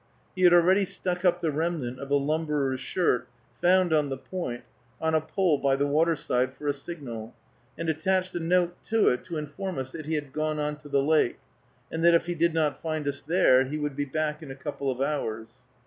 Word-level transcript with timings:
He 0.35 0.41
had 0.41 0.51
already 0.51 0.85
stuck 0.85 1.23
up 1.23 1.41
the 1.41 1.51
remnant 1.51 1.99
of 1.99 2.09
a 2.09 2.15
lumberer's 2.15 2.79
shirt, 2.79 3.27
found 3.61 3.93
on 3.93 4.09
the 4.09 4.17
point, 4.17 4.63
on 4.99 5.13
a 5.13 5.21
pole 5.21 5.59
by 5.59 5.75
the 5.75 5.85
waterside, 5.85 6.51
for 6.55 6.67
a 6.67 6.73
signal, 6.73 7.35
and 7.77 7.87
attached 7.87 8.33
a 8.33 8.39
note 8.39 8.75
to 8.85 9.09
it, 9.09 9.23
to 9.25 9.37
inform 9.37 9.77
us 9.77 9.91
that 9.91 10.07
he 10.07 10.15
had 10.15 10.33
gone 10.33 10.57
on 10.57 10.77
to 10.77 10.89
the 10.89 11.03
lake, 11.03 11.37
and 11.91 12.03
that 12.03 12.15
if 12.15 12.25
he 12.25 12.33
did 12.33 12.51
not 12.55 12.81
find 12.81 13.07
us 13.07 13.21
there, 13.21 13.65
he 13.65 13.77
would 13.77 13.95
be 13.95 14.05
back 14.05 14.41
in 14.41 14.49
a 14.49 14.55
couple 14.55 14.89
of 14.89 15.01
hours. 15.01 15.57